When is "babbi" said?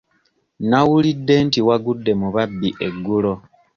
2.35-2.69